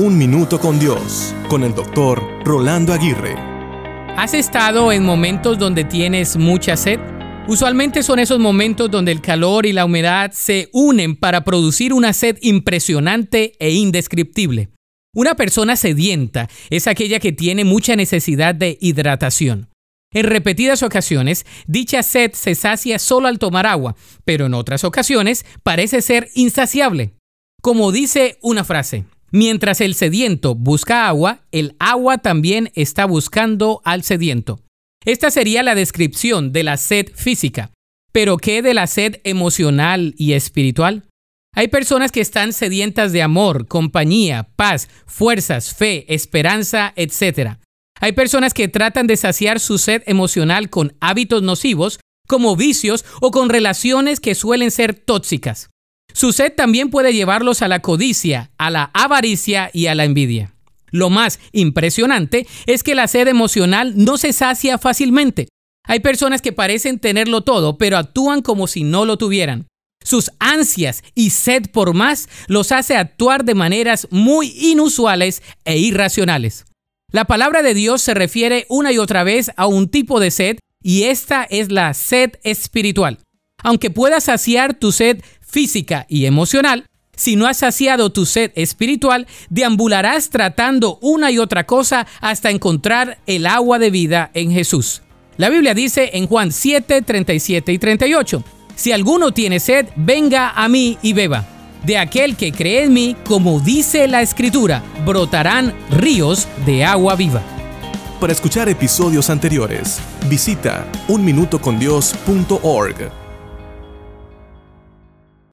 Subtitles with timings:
[0.00, 3.34] Un Minuto con Dios, con el doctor Rolando Aguirre.
[4.16, 7.00] ¿Has estado en momentos donde tienes mucha sed?
[7.48, 12.12] Usualmente son esos momentos donde el calor y la humedad se unen para producir una
[12.12, 14.68] sed impresionante e indescriptible.
[15.16, 19.68] Una persona sedienta es aquella que tiene mucha necesidad de hidratación.
[20.12, 25.44] En repetidas ocasiones, dicha sed se sacia solo al tomar agua, pero en otras ocasiones
[25.64, 27.16] parece ser insaciable.
[27.60, 34.02] Como dice una frase, Mientras el sediento busca agua, el agua también está buscando al
[34.02, 34.60] sediento.
[35.04, 37.72] Esta sería la descripción de la sed física.
[38.12, 41.04] Pero ¿qué de la sed emocional y espiritual?
[41.54, 47.58] Hay personas que están sedientas de amor, compañía, paz, fuerzas, fe, esperanza, etc.
[48.00, 53.30] Hay personas que tratan de saciar su sed emocional con hábitos nocivos, como vicios o
[53.30, 55.70] con relaciones que suelen ser tóxicas.
[56.18, 60.52] Su sed también puede llevarlos a la codicia, a la avaricia y a la envidia.
[60.90, 65.46] Lo más impresionante es que la sed emocional no se sacia fácilmente.
[65.86, 69.68] Hay personas que parecen tenerlo todo, pero actúan como si no lo tuvieran.
[70.04, 76.64] Sus ansias y sed por más los hace actuar de maneras muy inusuales e irracionales.
[77.12, 80.58] La palabra de Dios se refiere una y otra vez a un tipo de sed
[80.82, 83.20] y esta es la sed espiritual.
[83.62, 86.84] Aunque puedas saciar tu sed física y emocional,
[87.16, 93.18] si no has saciado tu sed espiritual, deambularás tratando una y otra cosa hasta encontrar
[93.26, 95.02] el agua de vida en Jesús.
[95.36, 98.44] La Biblia dice en Juan 7, 37 y 38,
[98.76, 101.44] Si alguno tiene sed, venga a mí y beba.
[101.84, 107.42] De aquel que cree en mí, como dice la Escritura, brotarán ríos de agua viva.
[108.20, 113.27] Para escuchar episodios anteriores, visita unminutocondios.org.